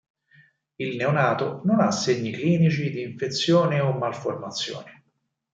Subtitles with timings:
[0.79, 5.03] Il neonato non ha segni clinici di infezione o malformazioni.